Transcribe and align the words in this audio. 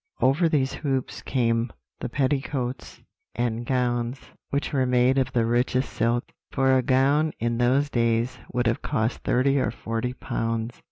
Over 0.19 0.49
these 0.49 0.73
hoops 0.73 1.21
came 1.21 1.71
the 1.99 2.09
petticoats 2.09 3.03
and 3.35 3.67
gowns, 3.67 4.19
which 4.49 4.73
were 4.73 4.87
made 4.87 5.19
of 5.19 5.31
the 5.31 5.45
richest 5.45 5.93
silk 5.93 6.31
for 6.49 6.75
a 6.75 6.81
gown 6.81 7.33
in 7.37 7.59
those 7.59 7.91
days 7.91 8.39
would 8.51 8.65
have 8.65 8.81
cost 8.81 9.19
thirty 9.19 9.59
or 9.59 9.69
forty 9.69 10.13
pounds. 10.13 10.79